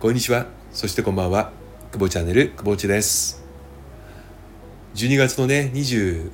[0.00, 0.46] こんにちは。
[0.72, 1.52] そしてこんばんは。
[1.92, 3.44] 久保チャンネル久保地です。
[4.94, 6.30] 12月のね28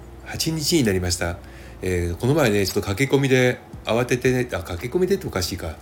[0.53, 1.38] 日になりました、
[1.82, 5.74] えー、この前ねちょっと駆け込みで慌ててねあ駆け込みでっておかしいか。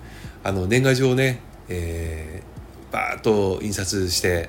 [0.42, 4.48] あの年賀状をね、えー、バーッと印刷して、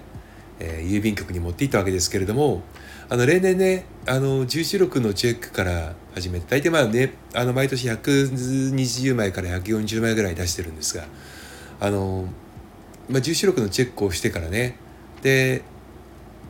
[0.62, 2.62] えー、郵便局に持っていったわけですけれども
[3.10, 11.04] あの例年ねあの重視録のチェックから始めて大体まあねあの毎年120枚から140枚ぐらい出してるんですが
[11.82, 12.30] あの
[13.10, 14.78] まあ、重視力のチェックをしてからね。
[15.22, 15.64] で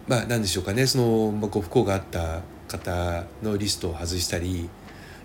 [0.08, 0.86] まあ何でしょうかね。
[0.86, 4.70] その、ま、ご不幸があった方のリストを外したり、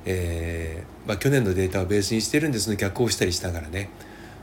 [0.05, 3.91] えーまあ、去年のデータをベースにしてるんでその逆行したりしながらね、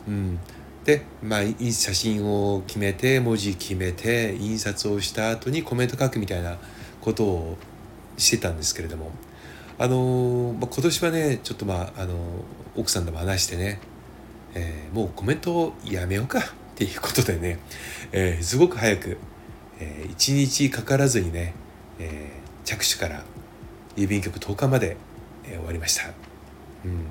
[0.08, 0.40] うん、
[0.86, 1.42] で、まあ、
[1.72, 6.58] 写真を決めて文字決めて印刷をした後にコメント書くみたいな
[7.02, 7.58] ことを
[8.18, 9.12] してたんですけれども。
[9.80, 12.16] あの、まあ、今年はねちょっとまああの
[12.76, 13.80] 奥さんとも話してね、
[14.56, 16.40] えー、もうコメントをやめようか。
[16.78, 17.58] っていうことでね、
[18.12, 19.18] えー、すごく早く、
[19.80, 21.56] えー、1日かからずにね、
[21.98, 23.24] えー、着手から
[23.96, 24.96] 郵便局10日まで、
[25.44, 26.04] え、終わりました、
[26.86, 26.94] うん。
[26.94, 27.02] ま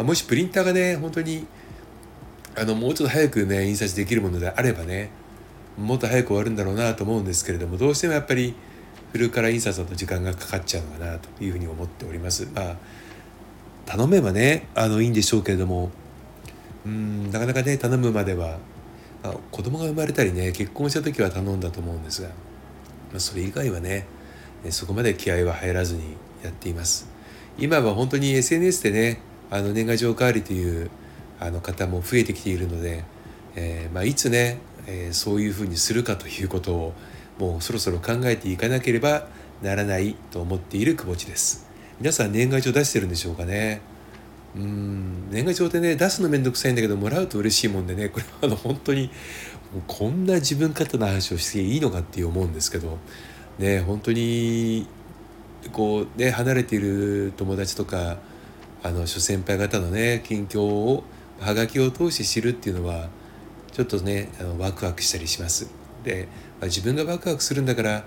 [0.00, 1.46] あ、もしプリンターがね本当に
[2.58, 5.08] あのもうちょっと早くね印刷できるものであればね
[5.78, 8.54] もっと早く終わるんだろうなと思うんですけれどもどうしてもやっぱり
[9.12, 12.46] フルカラー印刷だと時間がかかっちゃうのかなというふうに思っております。
[12.54, 12.76] まあ
[13.86, 15.90] 頼めばねあのいいんでしょうけれども
[16.84, 18.58] うんなかなかね頼むまでは
[19.30, 22.34] あ、子供が生まれたりね結婚した時は頼んだと思うんですが、ま
[23.16, 24.06] あ、それ以外はね
[24.70, 26.02] そこまで気合は入らずに
[26.42, 27.08] やっています。
[27.58, 30.90] 今は本当に SNS でねあの年賀状代わりという
[31.38, 33.04] あの方も増えてきているので、
[33.54, 36.92] えー、まあ、いつね、えー、そういうふうにするかということを
[37.38, 39.28] もうそろそろ考えていかなければ
[39.62, 41.66] ならないと思っている久保地です。
[42.00, 43.80] 皆さん年賀状出してるんでしょうかね？
[44.56, 49.10] うん年賀状でね出すの面倒くさいんだけどもらうと嬉しいもんでねこれは あの本当に
[49.86, 52.98] こんな自分勝手な話をしていいのかって思うんですけど
[53.58, 54.86] ね本当に
[55.72, 58.18] こうね離れている友達とか
[58.82, 61.04] あの諸先輩方のね近況を
[61.40, 63.08] はがきを通して知るっていうのは
[63.72, 65.68] ちょっとねあのワクワクしたりします。
[66.02, 66.28] で、
[66.62, 68.04] 自分がワクワクするんだから、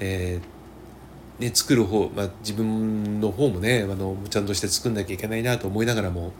[0.00, 0.51] えー
[1.38, 6.32] ね、作る方、まあ、自分の方もねあのちゃんとして作んなきゃいけないなと思いながらも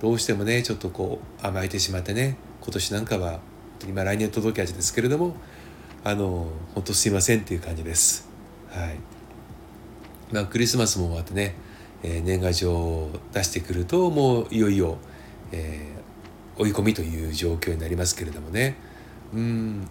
[0.00, 3.40] どうしてもねちょっとこう甘えてしまってね今年なんかは
[3.86, 5.34] 今来年届き味ですけれども
[6.04, 8.28] あの本当すいませんっていう感じです。
[8.70, 8.96] はい。
[10.32, 11.54] まあ、クリスマスも終わってね、
[12.02, 14.98] えー、年賀状を出してくるともういよいよ、
[15.52, 18.76] えー、追い込みという状況になりますけれどもね。
[19.34, 19.88] うん。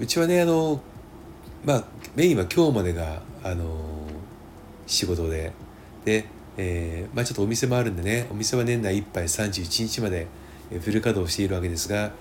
[0.00, 0.80] うちはねあの
[1.64, 3.64] まあメインは今日までがあの
[4.86, 5.52] 仕事で
[6.04, 6.26] で、
[6.58, 10.26] えー、まあ、ちょっとお店もあるんでねお店は年内いっぱい31日まで
[10.68, 12.12] フル稼働しているわけですが、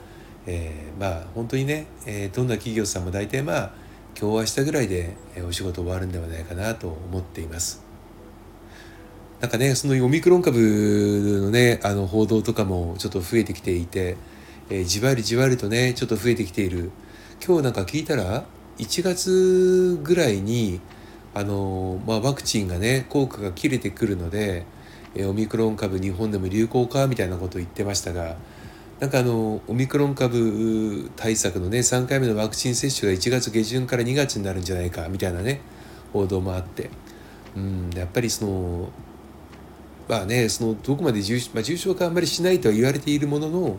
[0.45, 3.71] えー、まあ本当にね、えー、どんな企業さんも大体まあ
[4.19, 5.15] 今日明日ぐらいで
[5.47, 7.83] お仕事終わるんではないかなと思っています。
[9.41, 14.15] なんかねそのオミクロン株のねあの報道とかもちょっと増えてきていて、
[14.69, 16.91] えー、じわりじわりとねちょっと増えてきている
[17.45, 18.45] 今日なんか聞いたら
[18.77, 20.79] 1月ぐらいに
[21.33, 24.65] あの、まあ、ワクチンがね効果が切れてくるので
[25.15, 28.35] えオミクロン株日本でも流行かみたいなことを言ってましたが
[28.99, 35.61] なんかあのオミクロン株対策のね3回目のワクチン接種が1月下旬から2月になるんじゃないかみたいなね
[36.11, 36.89] 報道もあって。
[37.55, 38.89] うんやっぱりその
[40.07, 43.77] まあねそのどこまで重,、まあ、重症化あんまりしないとは言われているものの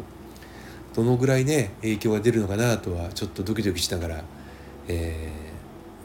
[0.94, 4.24] どのぐらいね影響が出るのかなとはちょっとドキドキしながら、
[4.88, 5.30] え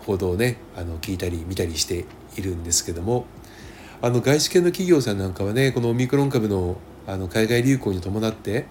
[0.01, 2.05] ー、報道をねあの聞いたり見たりして
[2.37, 3.25] いるんですけども
[4.01, 8.65] あの外資系の企業さんなんかはねこのオミクロン株のあの海外流行に伴って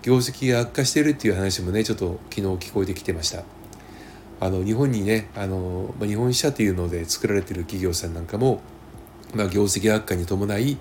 [0.00, 3.44] 業績が悪化しているっていう話もねちょっと昨日聞こえてきてました。
[4.40, 8.60] あの日本にねあの、まあ、日本車というので作られてる企業さんなんかも、
[9.34, 10.78] まあ、業績悪化に伴い、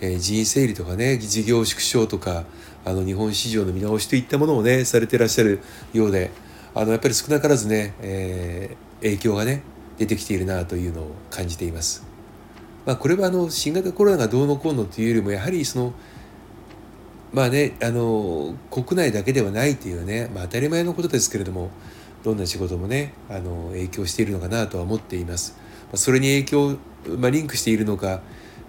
[0.00, 2.44] えー、人員整理とかね事業縮小とか
[2.84, 5.58] あの日本市場の見直しといったものをねされてらっしゃる
[5.92, 6.30] ようで
[6.74, 9.62] あのやっぱり少なからずね、えー、影響がね
[9.98, 12.06] 出てきているなというのを感じています。
[12.84, 15.92] まあ、これはあの新型コロナがどうのこうのというよりもやはりその
[17.32, 21.70] まあねあの国内だけではないというね、まあ、当たり前のことですけれども
[22.24, 25.56] どんな仕事もねあの影響しているのかなとは思っています。
[25.94, 26.78] それに影響、
[27.18, 28.22] まあ、リンクしているのか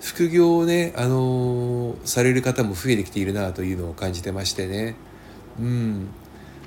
[0.03, 4.95] 副業をね、あのされる方も増えてきているなというのを感じてましてね。
[5.57, 6.07] うん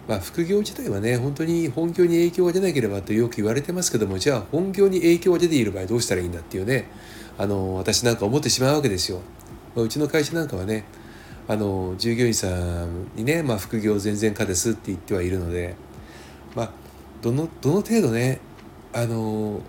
[0.08, 6.88] まあ、副業自体はね本当に本業に影響が出なければとよく言われてますけどもじゃあ本業に影響が出ている場合どうしたらいいんだっていうね
[7.36, 9.20] あの私なんか思ってしまうわけですよ。
[9.74, 10.84] まあ、うちの会社なんかはね
[11.48, 15.76] あの従業員さんにね、まあ、副業全然可ですって言ってはいるので、
[16.54, 16.70] まあ、
[17.20, 18.40] どのどの程度ね
[18.92, 19.60] あの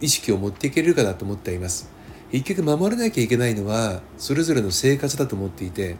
[0.00, 1.90] 意識を持っていけるかなと思っています
[2.30, 5.96] 結局守らなきゃいけないのはそれぞれの生活だと思っていて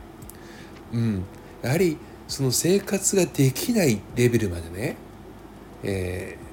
[0.93, 1.25] うん
[1.62, 1.98] やはり
[2.28, 4.96] その生活ができないレベルまでね、
[5.82, 6.46] えー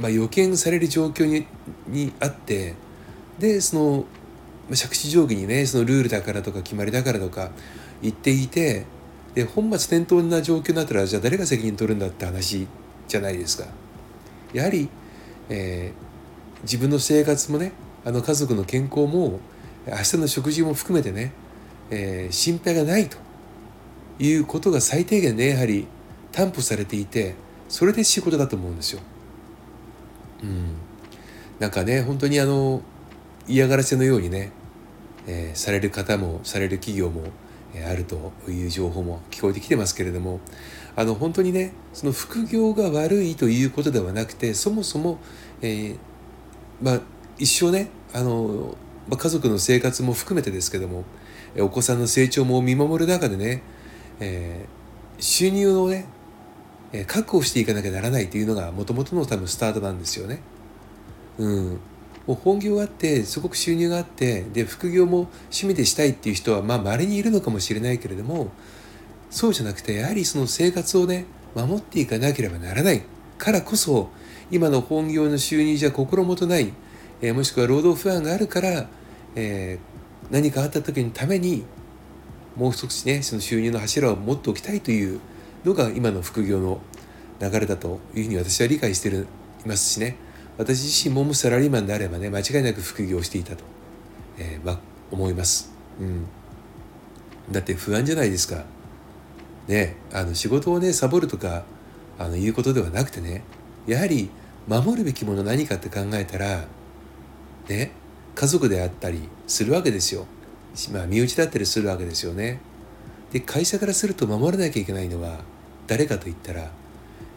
[0.00, 1.46] まあ、予見される状況に
[1.86, 2.74] にあって
[3.38, 4.04] でその
[4.68, 7.50] 借地定規にねそのルールだからとか決まりだからとか
[8.02, 8.86] 言っていて
[9.34, 12.66] で本末転倒な状況になったらじゃあ誰が責任取るんだって話
[13.06, 13.66] じゃないですか。
[14.52, 14.88] やはり、
[15.48, 17.72] えー、自分の生活もね
[18.04, 19.38] あの家族の健康も
[19.86, 21.32] 明日の食事も含めてね、
[21.90, 23.16] えー、心配がないと
[24.20, 25.86] いうことが最低限ねやはり
[26.30, 27.34] 担保されていて
[27.68, 29.00] それで仕事だと思うんですよ。
[30.42, 30.74] うん、
[31.58, 32.82] なんかね本当にあの
[33.46, 34.52] 嫌がらせのようにね、
[35.26, 37.22] えー、される方もされる企業も、
[37.74, 40.40] えー、あるという情報も聞こえてきてますけれども
[40.96, 45.18] あの本当にねその副業が悪いということではなくてそもそも、
[45.62, 45.98] えー、
[46.82, 47.00] まあ
[47.38, 48.76] 一生ねあの、
[49.08, 51.04] まあ、家族の生活も含めてですけども
[51.58, 53.62] お子さんの成長も見守る中でね、
[54.20, 56.06] えー、収入をね
[57.06, 60.40] 確保していかなきゃならないというのがもともとの多分スタートなんですよね。
[61.38, 61.80] うん、
[62.26, 68.50] もう本業があってすごく収入があってで副業も趣味でしたいっていう人はまあ稀にいるのかもしれないけれども
[69.30, 71.24] そうじゃなくてやはりその生活をね
[71.54, 73.02] 守っていかなければならない
[73.38, 74.10] からこそ
[74.50, 76.72] 今の本業の収入じゃ心もとない、
[77.22, 78.88] えー、もしくは労働不安があるから、
[79.34, 81.64] えー、何かあった時のために
[82.56, 85.20] もう少しねその収入の柱を持っておきたいという
[85.64, 86.80] のが今の副業の
[87.40, 89.24] 流れだというふうに私は理解してい
[89.66, 90.16] ますしね。
[90.58, 93.64] 私自身もサラリーマンであればね間違いなく副業をしていたと、
[94.36, 94.78] えーま、
[95.10, 96.26] 思います、うん、
[97.50, 98.64] だって不安じゃないですか。
[99.68, 101.64] ねあの仕事をねサボるとか
[102.18, 103.42] あのいうことではなくてね
[103.86, 104.28] やはり
[104.68, 106.66] 守るべきもの何かって考えたら
[107.68, 107.92] ね
[108.34, 110.26] 家族であったりするわけですよ。
[110.92, 112.60] まあ身内だったりするわけですよね。
[113.32, 115.40] で会社からすると守らなきゃいけないのは
[115.86, 116.70] 誰かといったら、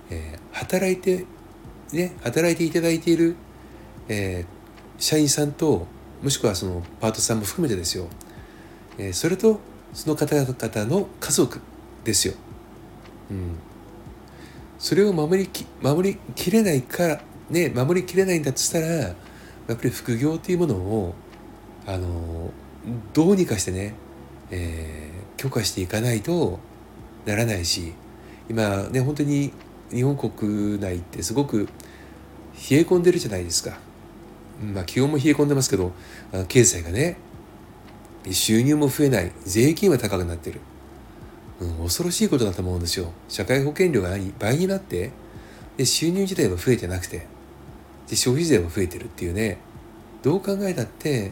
[0.10, 1.26] えー、働いて
[1.92, 3.36] ね働いていただいている、
[4.08, 5.86] えー、社員さんと
[6.22, 8.08] もしくはそのパートさんも含めてですよ、
[8.98, 9.60] えー、それと
[9.94, 11.60] その方々の家族
[12.04, 12.34] ですよ。
[13.30, 13.56] うん、
[14.80, 19.16] それを守りき守りきれないからね守りきれないんだとしたらやっ
[19.66, 21.16] ぱり副業というものを
[21.86, 22.52] あの
[23.14, 23.94] どうにかしてね、
[24.52, 26.60] えー、許可していかないと
[27.26, 27.94] ならないし
[28.50, 29.52] 今ね本当に
[29.92, 31.68] 日本国内ってすごく
[32.70, 33.78] 冷え込んでるじゃないですか。
[34.62, 35.92] まあ気温も冷え込んでますけど
[36.48, 37.18] 経済がね
[38.32, 40.62] 収入も増えない税金は高くなってる。
[41.60, 45.12] うん、恐ろしいことだと思うんですよ社会保険料が倍になって
[45.78, 47.28] で収入自体は増えてなくて
[48.10, 49.60] で消費税は増えてるっていうね
[50.24, 51.32] どう考えたって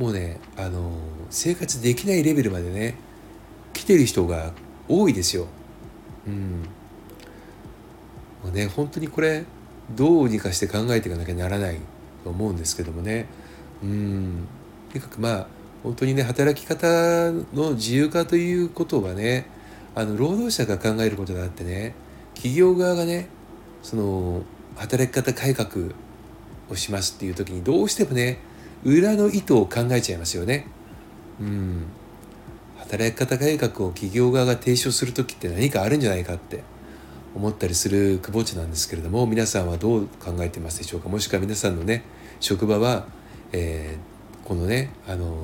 [0.00, 0.92] もうねあの
[1.28, 2.94] 生活できないレベルまでね
[3.74, 4.52] 来てる人が
[4.88, 5.46] 多いですよ。
[6.26, 6.62] うん。
[8.42, 9.44] もうね本当にこれ
[9.94, 11.76] どうにかして考えていかなきゃならない
[12.24, 13.26] と思うんですけどもね。
[13.82, 14.48] うん。
[14.90, 15.46] とにかくまあ
[15.82, 19.50] 本当にね働き方の自由化ということはね
[19.94, 21.94] あの労働者が考えることであってね
[22.34, 23.28] 企業側がね
[23.82, 24.44] その
[24.76, 25.90] 働き方改革
[26.70, 28.38] をしますっていう時にどうしてもね
[28.84, 30.66] 裏の意図を考えちゃいますよね。
[31.40, 31.84] うん、
[32.78, 36.62] 働き方改革を企業側が提唱する時って何かあるんじゃないかって
[37.34, 41.08] 思ったりする久保地なんですけれども皆さんはどう考えてますでしょうか？
[41.08, 42.02] もしくは皆さんのね
[42.40, 43.06] 職場は、
[43.52, 45.34] えー、このねあの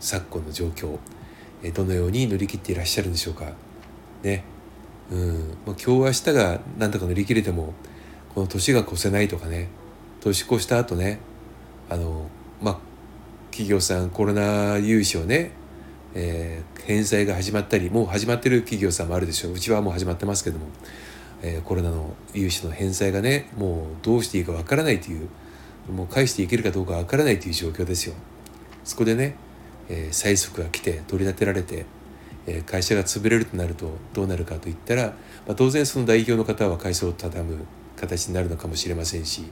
[0.00, 0.98] 昨今の状況
[1.74, 3.52] どのように乗り切っていらっしゃるんでしょうか？
[4.22, 4.44] ね。
[5.10, 5.38] うん。
[5.66, 7.74] まあ今日明日が何とか乗り切れても
[8.34, 9.68] この年が越せないとかね
[10.20, 11.20] 年越した後ね
[11.88, 12.43] あのまあ
[13.54, 15.52] 企業さんコロナ融資をね、
[16.14, 20.66] えー、返済が始まったりもう始まってる企業さんもあるでしょううちはもう始まってますけども、
[21.40, 25.28] えー、コロナの融資の返済がねもうどうしていいかわからないという
[25.92, 28.14] もう返していけるかどうかわからないという状況ですよ。
[28.82, 29.36] そこでね
[29.88, 31.86] えー、催促が来て取り立てられて、
[32.46, 35.14] えー、会社が潰れるとなるとどうなるかといったら、
[35.46, 37.64] まあ、当然その代表の方は会社を畳む
[37.96, 39.44] 形になるのかもしれませんし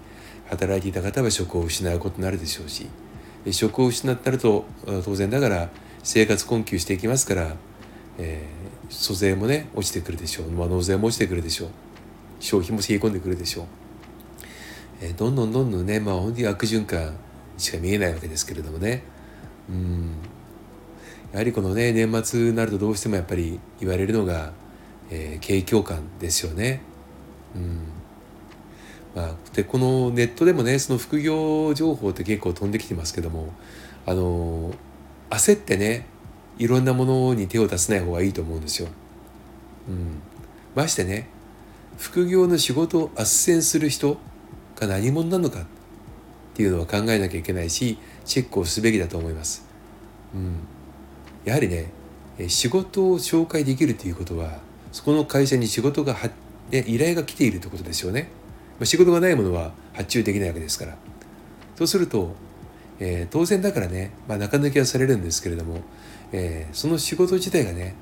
[0.48, 2.88] 働いていた方は職を失うことになるでしょうし
[3.50, 4.64] 職を失ったると
[5.04, 5.68] 当然ながら
[6.02, 7.56] 生活困窮していきますから、
[8.18, 11.68] えー、租税もね落ちてくるでしょう、まあ、納税も落ちてくるでしょう。
[12.40, 13.66] 消費も冷え込んでくるでしょう、
[15.00, 17.14] えー、どんどんどんどんねまあ本当に悪循環
[17.56, 19.02] しか見えないわけですけれどもね。
[19.68, 20.10] うん。
[21.32, 24.52] やはりこのね年末になるとどうしてもやっぱり言われるのが、
[25.10, 26.82] えー、景況感ですよね。
[27.54, 27.78] うん。
[29.14, 33.52] まあ、でこのネットでもねその副業情報って結構飛んできてますけども
[34.06, 34.72] あの
[35.28, 36.06] 焦ってね
[36.58, 38.88] いろんなものに手を出さない方がいいと思うんですよ。
[39.88, 40.22] うん、
[40.74, 41.28] ましてね
[41.98, 44.16] 副業の仕事を斡旋する人
[44.76, 45.64] が何者なのかっ
[46.54, 49.66] ていうのは考えなきゃいけないしチェックをすべきだと思います。
[50.34, 50.60] うん、
[51.44, 51.90] やはりね
[52.48, 54.58] 仕事を紹介できるということは
[54.90, 56.16] そこの会社に仕事が
[56.70, 58.28] ね依頼が来ているということですよね。
[58.82, 60.96] まあ、仕事がないものは発注できないわけですから。
[61.76, 62.34] そうすると、
[62.98, 65.82] えー、当然だからね、まあ、中抜きはされるんですけれども、
[66.32, 67.94] えー、その仕事自体がね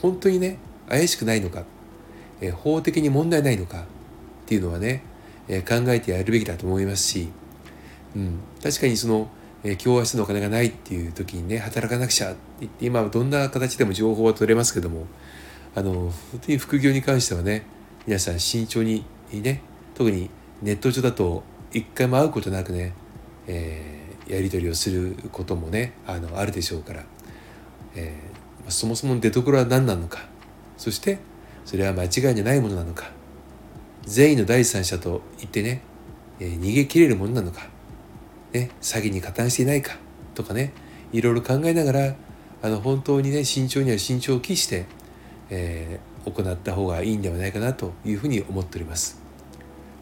[0.00, 1.64] 本当にね怪しくないのか、
[2.40, 3.84] えー、法的に問題ないのかっ
[4.46, 5.02] ていうのはね、
[5.48, 7.28] え考えてやるべきだと思いますし、
[8.14, 9.28] うん、確かにその
[9.64, 15.08] えー、今日明のお金がないっていう時にね働かなくちゃって言って今はどんな形でも情報は取れますけども
[15.74, 16.12] あの本
[16.46, 17.66] 当に副業に関してはね
[18.06, 19.62] 皆さん慎重にね
[19.98, 20.30] 特に
[20.62, 22.94] ネット上だと一回も会うことなくね、
[23.48, 27.02] えー、やり取りをすることもねあのあるでしょうから、
[27.96, 30.20] えー、そもそもの出所は何なのか
[30.76, 31.18] そして
[31.64, 33.10] それは間違いじゃないものなのか
[34.02, 35.82] 善意の第三者と言ってね、
[36.38, 37.66] えー、逃げ切れるものなのか
[38.52, 39.96] ね、詐欺に加担していないか
[40.34, 40.72] とかね
[41.12, 42.14] いろいろ考えながら
[42.62, 44.86] あの本当にね慎重には慎重を期して、
[45.50, 49.27] えー、行った方がいいんではないかなというふうに思っております。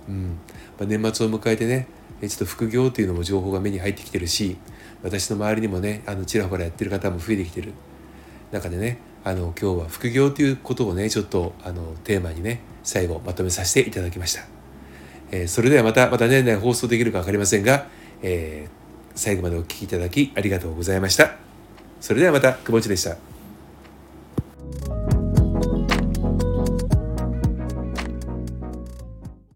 [0.08, 0.38] うん
[0.78, 1.88] まあ、年末を迎えてね
[2.22, 4.56] ちょっと副業というのも情報が目に入ってきてるし
[5.02, 7.72] 私の周りにもねあのちらほらやってる方も増えてきてる
[8.52, 14.42] 中でねあの今日は副業ということをねちょっとあのテーマにね最後まとめさせていただきました。
[15.32, 17.86] えー、それではまたまた年内放送できるか分かりませんが
[18.22, 21.36] えー、最後までお聴きいただきありがとうございました。
[22.00, 23.35] それではまた、くぼちでした。